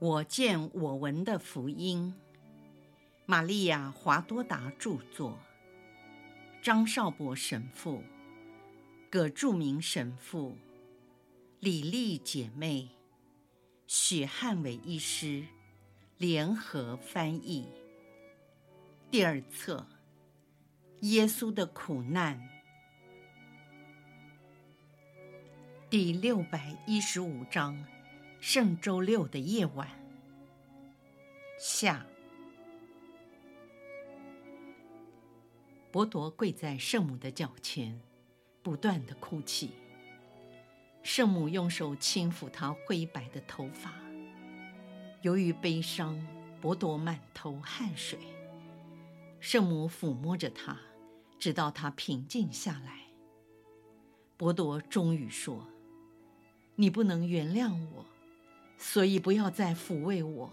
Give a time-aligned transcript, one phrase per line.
[0.00, 2.14] 我见我闻的福音，
[3.26, 5.38] 玛利亚·华多达著作，
[6.62, 8.02] 张绍伯神父、
[9.10, 10.56] 葛著名神父、
[11.58, 12.88] 李丽姐妹、
[13.86, 15.44] 许汉伟医师。
[16.16, 17.66] 联合翻译。
[19.10, 19.86] 第二册：
[21.00, 22.38] 耶稣的苦难，
[25.88, 27.82] 第六百一十五章。
[28.40, 29.86] 圣周六的夜晚，
[31.58, 32.06] 下，
[35.90, 38.00] 伯铎跪在圣母的脚前，
[38.62, 39.72] 不断地哭泣。
[41.02, 43.92] 圣母用手轻抚他灰白的头发。
[45.20, 46.26] 由于悲伤，
[46.62, 48.18] 伯铎满头汗水。
[49.38, 50.78] 圣母抚摸着他，
[51.38, 53.02] 直到他平静下来。
[54.38, 55.66] 伯铎终于说
[56.76, 58.06] ：“你不能原谅我。”
[58.82, 60.50] 所以不要再抚慰我，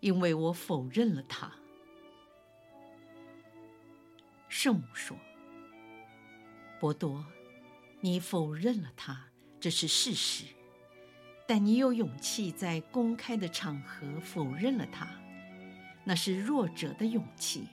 [0.00, 1.50] 因为我否认了他。
[4.46, 5.16] 圣母说
[6.78, 7.24] ：“伯多，
[8.00, 9.28] 你否认了他，
[9.58, 10.44] 这是事实，
[11.48, 15.08] 但你有勇气在公开的场合否认了他，
[16.04, 17.68] 那是弱者的勇气。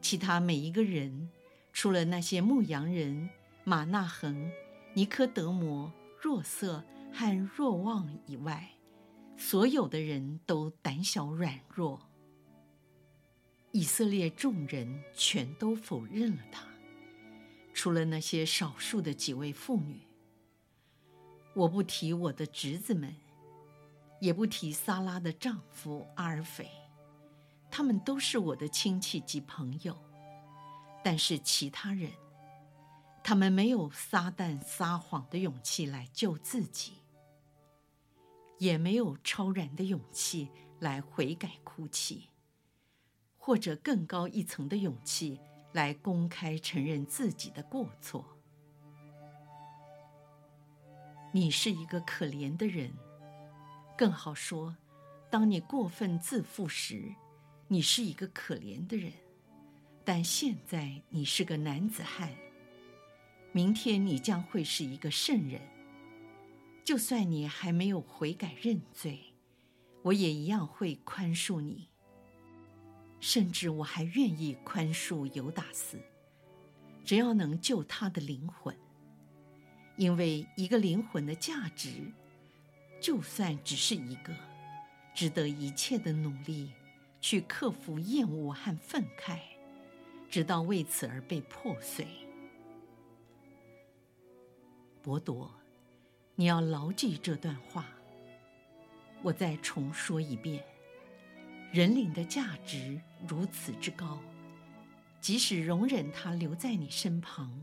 [0.00, 1.30] 其他每一个人，
[1.74, 3.28] 除了那些牧羊人
[3.64, 4.50] 马纳恒、
[4.94, 8.70] 尼科德摩、若瑟和若望以外。”
[9.40, 12.10] 所有的人都胆小软弱，
[13.70, 16.66] 以色列众人全都否认了他，
[17.72, 20.00] 除了那些少数的几位妇女。
[21.54, 23.14] 我不提我的侄子们，
[24.20, 26.68] 也不提撒拉的丈夫阿尔斐，
[27.70, 29.96] 他们都是我的亲戚及朋友。
[31.04, 32.10] 但是其他人，
[33.22, 36.94] 他们没有撒旦撒谎的勇气来救自己。
[38.58, 42.28] 也没有超然的勇气来悔改哭泣，
[43.36, 45.40] 或者更高一层的勇气
[45.72, 48.24] 来公开承认自己的过错。
[51.32, 52.90] 你是一个可怜的人，
[53.96, 54.76] 更好说，
[55.30, 57.14] 当你过分自负时，
[57.68, 59.12] 你是一个可怜的人。
[60.04, 62.34] 但现在你是个男子汉，
[63.52, 65.60] 明天你将会是一个圣人。
[66.88, 69.34] 就算你还没有悔改认罪，
[70.00, 71.90] 我也一样会宽恕你。
[73.20, 76.00] 甚至我还愿意宽恕犹达斯，
[77.04, 78.74] 只要能救他的灵魂。
[79.98, 82.10] 因为一个灵魂的价值，
[83.02, 84.34] 就算只是一个，
[85.14, 86.72] 值得一切的努力
[87.20, 89.40] 去克服厌恶和愤慨，
[90.30, 92.06] 直到为此而被破碎。
[95.02, 95.57] 伯铎。
[96.40, 97.84] 你要牢记这段话。
[99.22, 100.64] 我再重说一遍：
[101.72, 104.20] 人灵的价值如此之高，
[105.20, 107.60] 即使容忍他留在你身旁，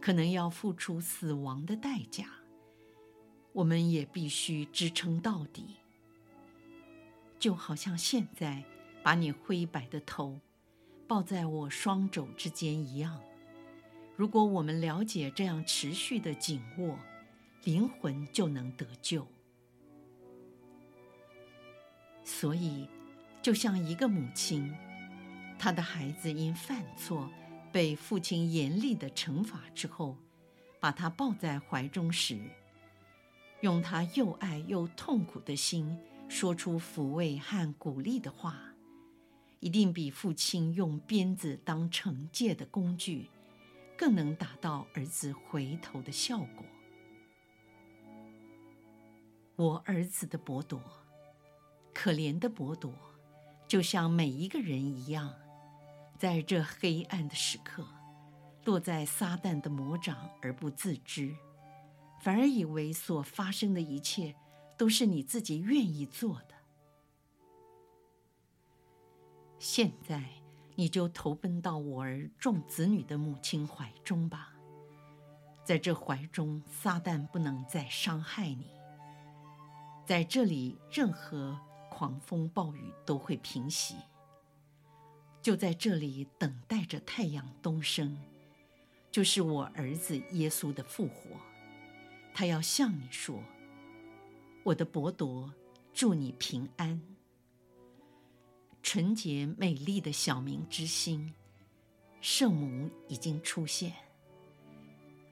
[0.00, 2.26] 可能要付出死亡的代价，
[3.52, 5.76] 我们也必须支撑到底。
[7.38, 8.64] 就好像现在
[9.04, 10.40] 把你灰白的头
[11.06, 13.20] 抱在我双肘之间一样。
[14.16, 16.98] 如果我们了解这样持续的紧握，
[17.64, 19.26] 灵魂就能得救。
[22.24, 22.88] 所以，
[23.42, 24.74] 就像一个母亲，
[25.58, 27.30] 她的孩子因犯错
[27.72, 30.16] 被父亲严厉的惩罚之后，
[30.80, 32.38] 把他抱在怀中时，
[33.60, 35.98] 用他又爱又痛苦的心
[36.28, 38.74] 说出抚慰和鼓励的话，
[39.60, 43.28] 一定比父亲用鞭子当惩戒的工具，
[43.96, 46.64] 更能达到儿子回头的效果。
[49.56, 50.80] 我儿子的伯铎，
[51.92, 52.92] 可怜的伯铎，
[53.68, 55.32] 就像每一个人一样，
[56.18, 57.86] 在这黑暗的时刻，
[58.64, 61.32] 落在撒旦的魔掌而不自知，
[62.20, 64.34] 反而以为所发生的一切
[64.76, 66.54] 都是你自己愿意做的。
[69.60, 70.28] 现在，
[70.74, 74.52] 你就投奔到我儿众子女的母亲怀中吧，
[75.62, 78.66] 在这怀中，撒旦不能再伤害你。
[80.06, 81.58] 在这里，任何
[81.90, 83.96] 狂风暴雨都会平息。
[85.40, 88.18] 就在这里，等待着太阳东升，
[89.10, 91.30] 就是我儿子耶稣的复活。
[92.34, 93.42] 他要向你说
[94.64, 95.50] ：“我的伯铎，
[95.92, 97.00] 祝你平安。”
[98.82, 101.32] 纯洁美丽的小明之心，
[102.20, 103.94] 圣母已经出现。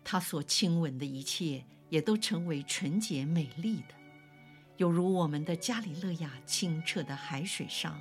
[0.03, 4.01] 他所亲吻的一切，也都成为纯洁美丽的。
[4.82, 8.00] 犹如我们的加里勒亚清澈的海水上，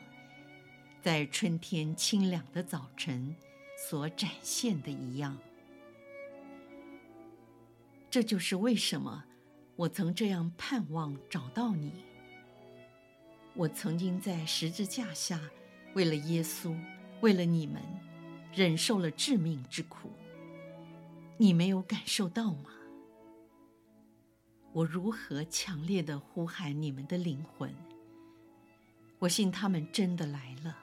[0.99, 3.35] 在春天清凉的早晨
[3.87, 5.37] 所展现的一样。
[8.09, 9.23] 这就是为什么
[9.75, 11.91] 我曾这样盼望找到你。
[13.53, 15.39] 我曾经在十字架下，
[15.93, 16.75] 为了耶稣，
[17.19, 17.79] 为了你们，
[18.55, 20.09] 忍受了致命之苦。
[21.37, 22.71] 你没有感受到吗？
[24.73, 27.73] 我如何强烈地呼喊你们的灵魂？
[29.19, 30.77] 我信他们真的来了。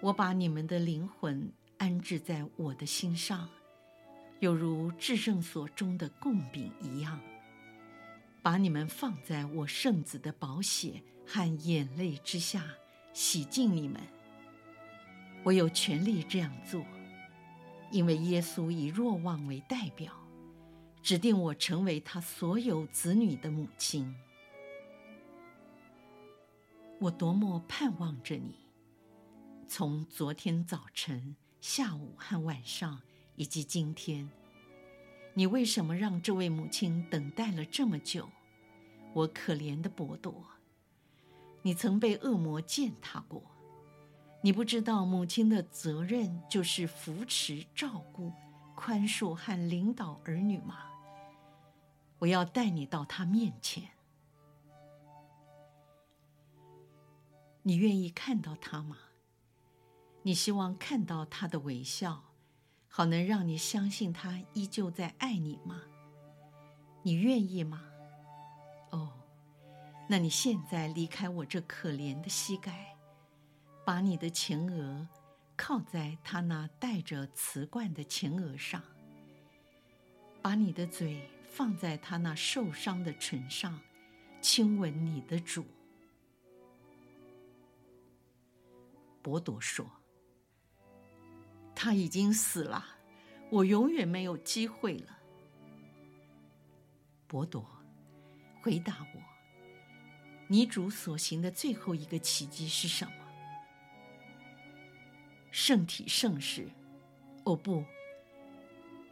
[0.00, 3.46] 我把你们的灵魂安置在我的心上，
[4.40, 7.20] 有如至圣所中的供饼一样，
[8.40, 12.64] 把你们放在我圣子的宝血和眼泪之下，
[13.12, 14.00] 洗净你们。
[15.44, 16.82] 我有权利这样做，
[17.90, 20.21] 因为耶稣以若望为代表。
[21.02, 24.14] 指定我成为他所有子女的母亲。
[27.00, 28.54] 我多么盼望着你！
[29.66, 33.00] 从昨天早晨、下午和晚上，
[33.34, 34.30] 以及今天，
[35.34, 38.28] 你为什么让这位母亲等待了这么久？
[39.12, 40.46] 我可怜的伯多，
[41.62, 43.42] 你曾被恶魔践踏过，
[44.40, 48.32] 你不知道母亲的责任就是扶持、照顾、
[48.76, 50.90] 宽恕和领导儿女吗？
[52.22, 53.82] 我要带你到他面前。
[57.62, 58.96] 你愿意看到他吗？
[60.22, 62.22] 你希望看到他的微笑，
[62.88, 65.82] 好能让你相信他依旧在爱你吗？
[67.02, 67.82] 你愿意吗？
[68.90, 69.12] 哦，
[70.08, 72.96] 那你现在离开我这可怜的膝盖，
[73.84, 75.08] 把你的前额
[75.56, 78.80] 靠在他那带着瓷冠的前额上，
[80.40, 81.28] 把你的嘴。
[81.52, 83.78] 放在他那受伤的唇上，
[84.40, 85.66] 亲吻你的主。
[89.20, 89.86] 博多说
[91.76, 92.82] ：“他已经死了，
[93.50, 95.18] 我永远没有机会了。”
[97.28, 97.62] 博多
[98.62, 99.20] 回答我
[100.48, 103.12] ：“你主所行的最后一个奇迹是什么？
[105.50, 106.66] 圣体圣事？
[107.44, 107.84] 哦，不。”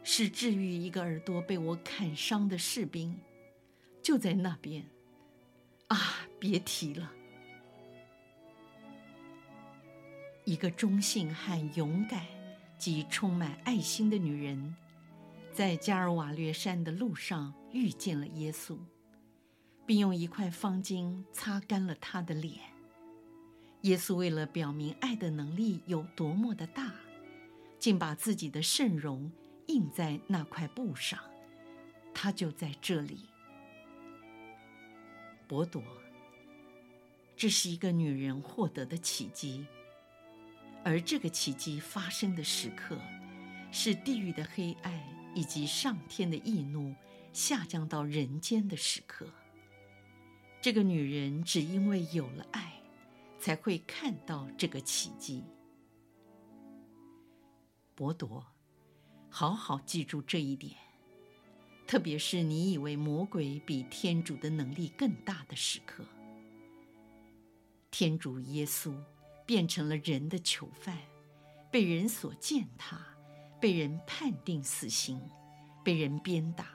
[0.03, 3.17] 是治愈一个耳朵被我砍伤的士兵，
[4.01, 4.83] 就在那边。
[5.87, 7.11] 啊，别提了！
[10.45, 12.25] 一个忠信和勇敢
[12.77, 14.75] 及充满爱心的女人，
[15.53, 18.77] 在加尔瓦略山的路上遇见了耶稣，
[19.85, 22.55] 并用一块方巾擦干了他的脸。
[23.81, 26.91] 耶稣为了表明爱的能力有多么的大，
[27.77, 29.31] 竟把自己的圣容。
[29.67, 31.19] 印在那块布上，
[32.13, 33.25] 他就在这里。
[35.47, 35.83] 博多，
[37.35, 39.65] 这是一个女人获得的奇迹，
[40.83, 42.97] 而这个奇迹发生的时刻，
[43.71, 44.93] 是地狱的黑暗
[45.35, 46.93] 以及上天的义怒
[47.33, 49.27] 下降到人间的时刻。
[50.61, 52.81] 这个女人只因为有了爱，
[53.39, 55.43] 才会看到这个奇迹。
[57.95, 58.50] 伯多。
[59.33, 60.75] 好好记住这一点，
[61.87, 66.05] 特别是你以为魔鬼比天主的能力更大的时刻。
[67.89, 68.93] 天主耶稣
[69.45, 70.97] 变成了人的囚犯，
[71.71, 72.99] 被人所践踏，
[73.59, 75.21] 被人判定死刑，
[75.81, 76.65] 被人鞭打，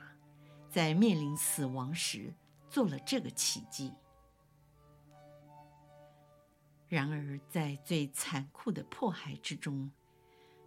[0.67, 2.33] 在面临死亡时
[2.71, 3.93] 做了这个奇迹。
[6.87, 9.91] 然而，在最残酷的迫害之中，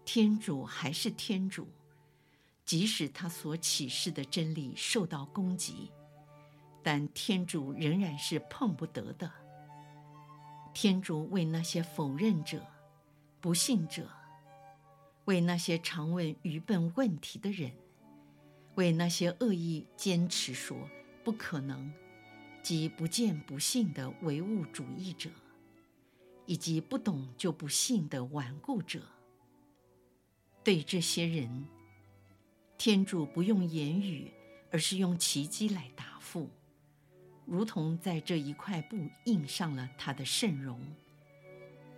[0.04, 1.68] 天主还是天主。
[2.71, 5.91] 即使他所启示的真理受到攻击，
[6.85, 9.29] 但天主仍然是碰不得的。
[10.73, 12.65] 天主为那些否认者、
[13.41, 14.09] 不信者，
[15.25, 17.73] 为那些常问愚笨问题的人，
[18.77, 20.89] 为那些恶意坚持说
[21.25, 21.93] 不可能
[22.62, 25.29] 及不见不信的唯物主义者，
[26.47, 29.03] 以及不懂就不信的顽固者，
[30.62, 31.67] 对这些人。
[32.81, 34.33] 天主不用言语，
[34.71, 36.49] 而是用奇迹来答复，
[37.45, 40.81] 如同在这一块布印上了他的圣容。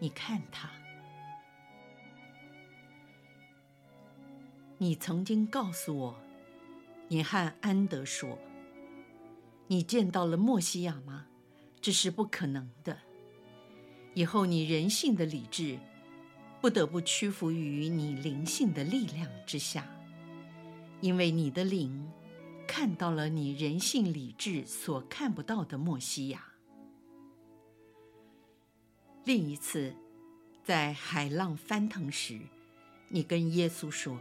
[0.00, 0.68] 你看他，
[4.76, 6.20] 你曾经告诉我，
[7.06, 8.36] 你和安德说，
[9.68, 11.26] 你见到了莫西亚吗？
[11.80, 12.98] 这是不可能的。
[14.14, 15.78] 以后你人性的理智，
[16.60, 19.86] 不得不屈服于你灵性的力量之下。
[21.02, 22.08] 因为你的灵
[22.66, 26.46] 看到了你人性理智所看不到的默西亚。
[29.24, 29.94] 另一次，
[30.62, 32.40] 在海浪翻腾时，
[33.08, 34.16] 你跟耶稣说：“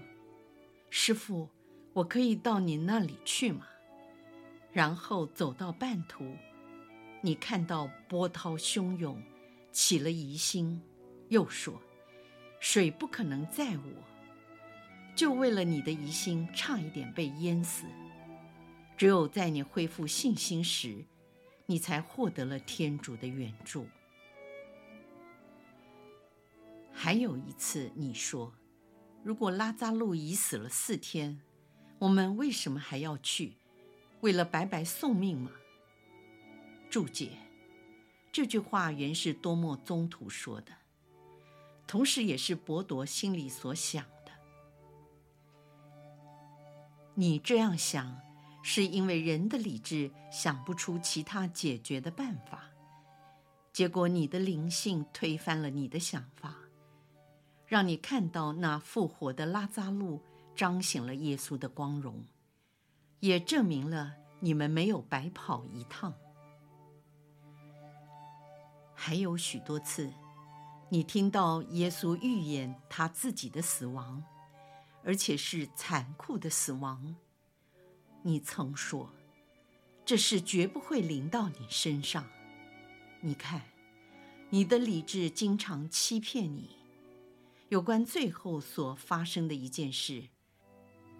[0.90, 1.48] 师傅，
[1.94, 3.68] 我可以到你那里去吗？”
[4.74, 6.36] 然后走到半途，
[7.22, 9.22] 你看到波涛汹涌，
[9.72, 10.82] 起了疑心，
[11.30, 11.80] 又说
[12.60, 14.04] ：“水不可能载我。”
[15.16, 17.86] 就为了你的疑心，差一点被淹死。
[18.98, 21.06] 只有在你恢复信心时，
[21.66, 23.88] 你才获得了天主的援助。
[26.94, 28.54] 还有一次，你说
[29.24, 31.42] ：“如果拉扎路已死了四天，
[32.00, 33.54] 我们为什么还要去？
[34.22, 35.52] 为了白白送命吗？”
[36.92, 37.32] 注解：
[38.32, 40.72] 这句话原是多默宗徒说的，
[41.88, 44.06] 同时也是伯铎心里所想。
[47.14, 48.18] 你这样想，
[48.64, 52.64] 是因为人的理智想不出其他解决的办法，
[53.74, 56.56] 结果你的灵性推翻了你的想法。
[57.66, 60.22] 让你看到那复活的拉扎路
[60.56, 62.22] 彰显了耶稣的光荣，
[63.22, 66.14] 也证明了你们没有白跑一趟。
[68.94, 70.12] 还有许多次，
[70.90, 74.22] 你听到耶稣预言他自己的死亡，
[75.04, 77.16] 而且是残酷的死亡。
[78.24, 79.12] 你曾说，
[80.06, 82.28] 这事绝不会临到你身上。
[83.22, 83.62] 你看，
[84.50, 86.78] 你的理智经常欺骗你。
[87.70, 90.28] 有关最后所发生的一件事，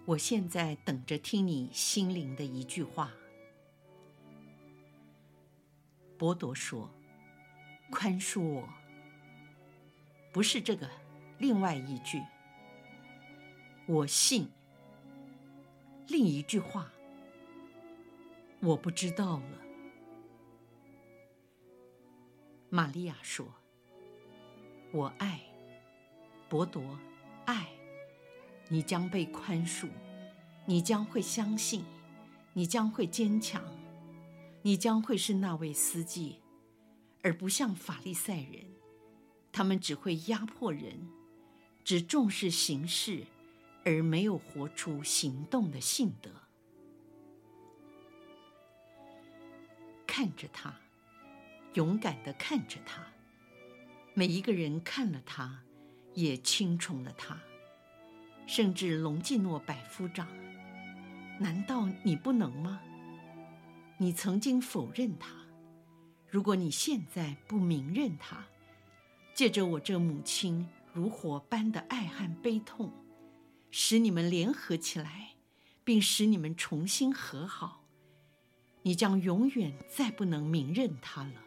[0.04, 3.10] 我现在等着听你心灵的一句话。
[6.18, 6.90] 博多说
[7.90, 8.68] ：“宽恕我。”
[10.32, 10.88] 不是这个，
[11.38, 12.22] 另外一句。
[13.92, 14.48] 我信。
[16.08, 16.90] 另一句话，
[18.60, 19.58] 我不知道了。
[22.70, 23.46] 玛利亚说
[24.92, 25.42] ：“我爱。”
[26.48, 26.98] 伯铎，
[27.44, 27.68] 爱，
[28.68, 29.88] 你将被宽恕，
[30.64, 31.84] 你将会相信，
[32.54, 33.62] 你将会坚强，
[34.62, 36.40] 你将会是那位司祭，
[37.22, 38.64] 而不像法利赛人，
[39.52, 41.10] 他们只会压迫人，
[41.84, 43.24] 只重视形式，
[43.84, 46.30] 而没有活出行动的信德。
[50.06, 50.74] 看着他，
[51.74, 53.06] 勇敢的看着他，
[54.14, 55.62] 每一个人看了他。
[56.14, 57.40] 也钦宠了他，
[58.46, 60.28] 甚至隆基诺百夫长，
[61.40, 62.82] 难道你不能吗？
[63.96, 65.30] 你曾经否认他，
[66.28, 68.44] 如果你现在不明认他，
[69.32, 72.92] 借着我这母亲如火般的爱和悲痛，
[73.74, 75.30] 使你们联合起来，
[75.82, 77.86] 并使你们重新和好，
[78.82, 81.42] 你将永远再不能明认他了。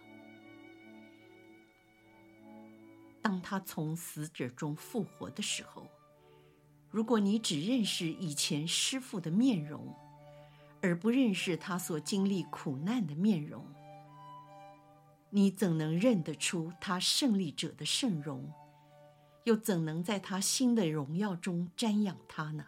[3.22, 5.88] 当他从死者中复活的时候，
[6.89, 9.96] 如果你只认识以前师父的面容，
[10.82, 13.63] 而不认识他所经历苦难的面容，
[15.29, 18.51] 你怎能认得出他胜利者的圣容？
[19.46, 22.66] 又怎能在他新的荣耀中瞻仰他呢？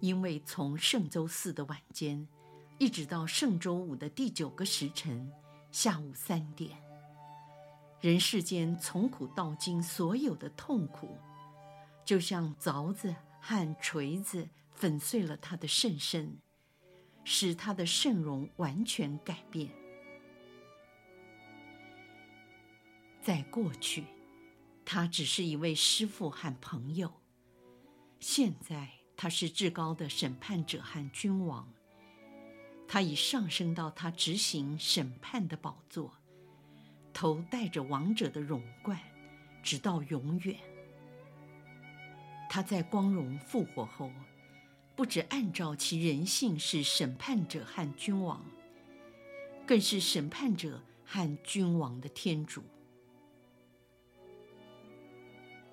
[0.00, 2.28] 因为从圣周四的晚间，
[2.78, 5.32] 一直到圣周五的第九个时辰，
[5.70, 6.76] 下午三点。
[8.00, 11.16] 人世间从古到今所有的痛苦，
[12.04, 16.36] 就像凿子和锤子粉碎了他的圣身，
[17.24, 19.70] 使他的圣容完全改变。
[23.22, 24.04] 在过去，
[24.84, 27.08] 他只是一位师傅和朋友；
[28.20, 31.72] 现在，他是至高的审判者和君王。
[32.86, 36.12] 他已上升到他执行审判的宝座。
[37.14, 38.98] 头戴着王者的荣冠，
[39.62, 40.58] 直到永远。
[42.50, 44.10] 他在光荣复活后，
[44.96, 48.44] 不只按照其人性是审判者和君王，
[49.66, 52.62] 更是审判者和君王的天主。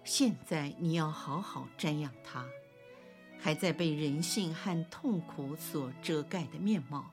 [0.09, 2.43] 现在你要好好瞻仰他，
[3.37, 7.11] 还在被人性和痛苦所遮盖的面貌。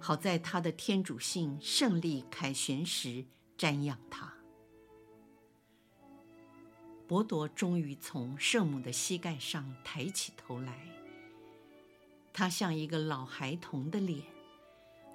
[0.00, 3.24] 好在他的天主性胜利凯旋时
[3.56, 4.34] 瞻仰他。
[7.06, 10.76] 伯铎终于从圣母的膝盖上抬起头来，
[12.32, 14.20] 他像一个老孩童的脸，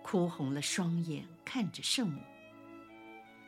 [0.01, 2.22] 哭红了双眼，看着圣母。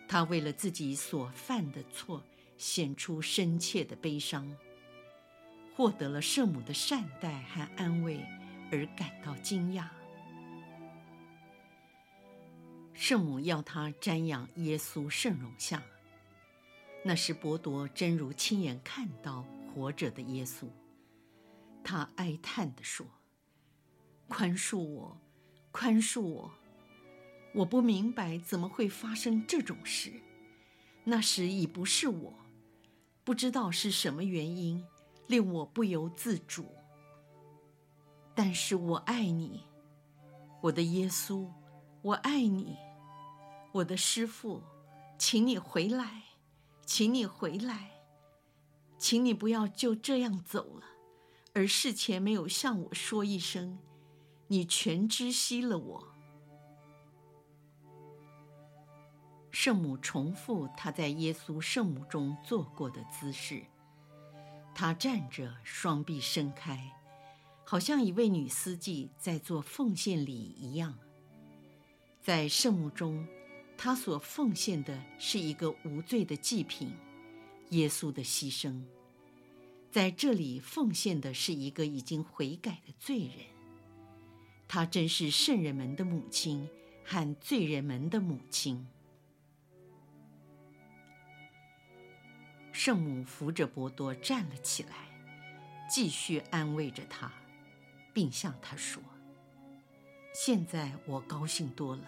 [0.05, 2.21] 他为了自己所犯的错，
[2.59, 4.55] 显出深切的悲伤。
[5.75, 8.19] 获得了圣母的善待和安慰
[8.69, 9.87] 而感到惊讶。
[12.93, 15.81] 圣母要他瞻仰耶稣圣容像，
[17.05, 20.67] 那时伯多真如亲眼看到活着的耶稣。
[21.81, 23.07] 他哀叹地说
[24.27, 25.17] ：“宽恕我，
[25.71, 26.51] 宽恕我！
[27.55, 30.11] 我不明白怎么会发生这种事。
[31.05, 32.38] 那时已不是我，
[33.29, 34.83] 不知道是什么原因
[35.27, 36.65] 令我不由自主。
[38.33, 39.65] 但是我爱你，
[40.61, 41.47] 我的耶稣，
[42.01, 42.75] 我爱你。”
[43.71, 44.63] 我的师父，
[45.19, 46.23] 请你回来，
[46.87, 47.91] 请你回来，
[48.97, 50.87] 请你不要就这样走了，
[51.53, 53.77] 而事前没有向我说一声，
[54.47, 56.15] 你全知悉了我。
[59.51, 63.63] 圣母重复她在耶稣圣母中做过的姿势，
[64.75, 66.91] 她站着，双臂伸开，
[67.65, 70.97] 好像一位女司机在做奉献礼一样，
[72.21, 73.27] 在圣母中。
[73.81, 76.91] 她所奉献的是一个无罪的祭品，
[77.69, 78.83] 耶稣的牺牲，
[79.89, 83.35] 在这里奉献的是一个已经悔改的罪人。
[84.67, 86.67] 她真是圣人们的母亲
[87.05, 88.85] 和罪人们的母亲。
[92.79, 94.95] 圣母扶着伯多站了起来，
[95.89, 97.29] 继续安慰着他，
[98.13, 99.03] 并向他说
[100.33, 102.03] ：“现在我高兴多了。”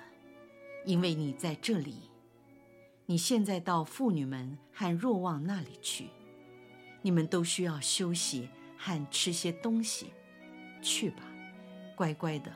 [0.88, 2.10] 因为你在这里，
[3.06, 6.08] 你现在到妇女们和若望那里去，
[7.02, 8.48] 你们都需要休息
[8.78, 10.14] 和吃些东西，
[10.82, 11.24] 去吧，
[11.98, 12.50] 乖乖的，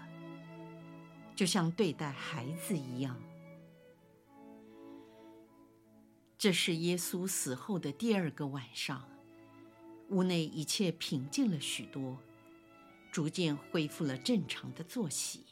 [1.35, 3.21] 就像对待孩子一样。
[6.45, 9.03] 这是耶稣死后的第二个晚上，
[10.09, 12.19] 屋内一切平静了许多，
[13.11, 15.43] 逐渐恢复了正常的作息。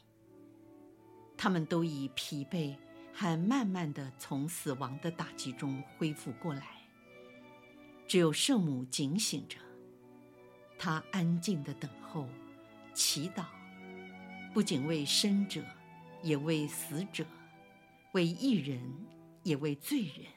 [1.36, 2.75] 他们都已疲惫，
[3.12, 6.63] 还慢慢的从死亡的打击中恢复过来。
[8.08, 9.58] 只有圣母警醒着，
[10.77, 12.29] 她安静的等候、
[12.93, 13.45] 祈祷，
[14.53, 15.65] 不仅为生者，
[16.21, 17.25] 也为死者，
[18.12, 18.79] 为义人，
[19.41, 20.27] 也为罪人，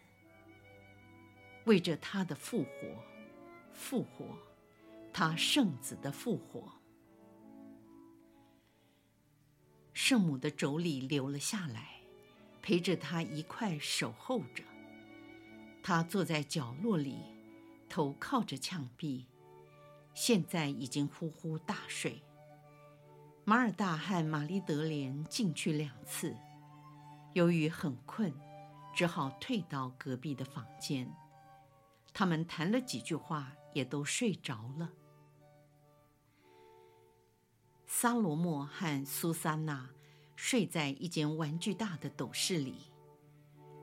[1.66, 2.70] 为着他的复活、
[3.72, 4.38] 复活，
[5.12, 6.72] 他圣子的复活。
[9.92, 12.00] 圣母的妯娌留了下来，
[12.62, 14.62] 陪着她一块守候着。
[15.83, 17.18] 她坐在角落里，
[17.88, 19.26] 头靠着墙壁，
[20.14, 22.22] 现在已经呼呼大睡。
[23.44, 26.37] 马尔大和玛丽德莲进去两次，
[27.33, 28.33] 由于很困，
[28.94, 31.12] 只好退到隔壁的房间。
[32.18, 34.90] 他们谈了几句话，也都睡着了。
[37.87, 39.90] 撒罗莫和苏珊娜
[40.35, 42.90] 睡在一间玩具大的斗室里，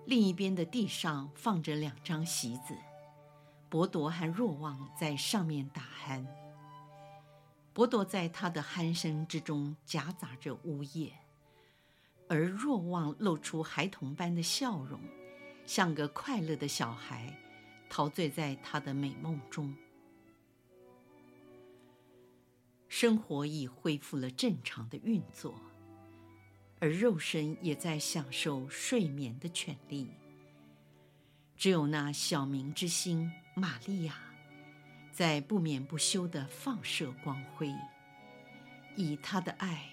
[0.08, 2.76] 另一边的地上放着两张席子，
[3.70, 6.26] 博多和若望在上面打鼾。
[7.72, 11.14] 博多在他的鼾声之中夹杂着呜咽，
[12.28, 15.00] 而若望露出孩童般的笑容，
[15.68, 17.40] 像个快乐的小孩，
[17.96, 19.72] 陶醉在他的美梦中。
[22.88, 25.54] 生活已恢复了正常的运作，
[26.80, 30.10] 而肉身也在享受睡眠的权利。
[31.56, 34.16] 只有那小明之星玛利亚，
[35.12, 37.72] 在不眠不休地放射光辉，
[38.96, 39.88] 以她的爱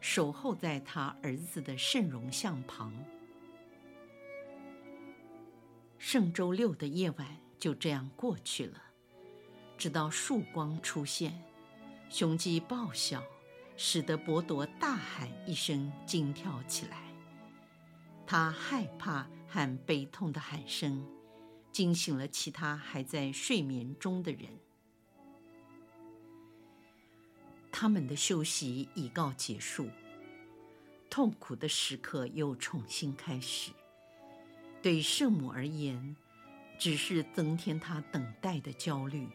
[0.00, 2.92] 守候在她儿子的圣容像旁。
[5.98, 8.82] 圣周六的夜晚就这样过去了，
[9.78, 11.42] 直到曙光出现。
[12.10, 13.24] 雄鸡报晓，
[13.74, 16.98] 使得伯多大喊一声，惊跳起来。
[18.26, 21.08] 他害怕和悲痛的喊声，
[21.72, 24.50] 惊醒了其他还在睡眠中的人。
[27.72, 29.88] 他们的休息已告结束，
[31.08, 33.72] 痛苦的时刻又重新开始。
[34.82, 36.14] 对圣母而言，
[36.84, 39.26] 只是增添他等待的焦虑。